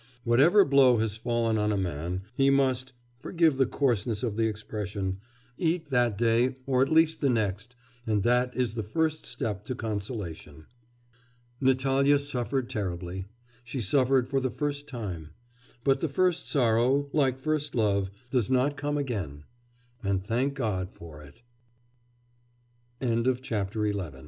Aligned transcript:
Whatever 0.23 0.65
blow 0.65 0.97
has 0.97 1.15
fallen 1.15 1.59
on 1.59 1.71
a 1.71 1.77
man, 1.77 2.23
he 2.33 2.49
must 2.49 2.91
forgive 3.19 3.57
the 3.57 3.67
coarseness 3.67 4.23
of 4.23 4.35
the 4.35 4.47
expression 4.47 5.19
eat 5.59 5.91
that 5.91 6.17
day 6.17 6.55
or 6.65 6.81
at 6.81 6.91
least 6.91 7.21
the 7.21 7.29
next, 7.29 7.75
and 8.07 8.23
that 8.23 8.57
is 8.57 8.73
the 8.73 8.81
first 8.81 9.27
step 9.27 9.63
to 9.65 9.75
consolation. 9.75 10.65
Natalya 11.59 12.17
suffered 12.17 12.67
terribly, 12.67 13.25
she 13.63 13.79
suffered 13.79 14.27
for 14.27 14.39
the 14.39 14.49
first 14.49 14.87
time.... 14.87 15.33
But 15.83 16.01
the 16.01 16.09
first 16.09 16.47
sorrow, 16.49 17.07
like 17.13 17.37
first 17.37 17.75
love, 17.75 18.09
does 18.31 18.49
not 18.49 18.77
come 18.77 18.97
again 18.97 19.43
and 20.03 20.25
thank 20.25 20.55
God 20.55 20.91
for 20.95 21.21
it! 21.21 21.43
XII 23.03 23.09
Abo 23.17 24.19